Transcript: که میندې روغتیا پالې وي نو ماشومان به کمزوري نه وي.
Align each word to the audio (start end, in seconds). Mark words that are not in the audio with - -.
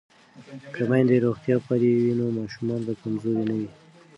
که 0.73 0.81
میندې 0.89 1.17
روغتیا 1.25 1.57
پالې 1.65 1.91
وي 1.97 2.11
نو 2.19 2.25
ماشومان 2.39 2.79
به 2.87 2.93
کمزوري 3.01 3.43
نه 3.49 3.55
وي. 3.59 3.69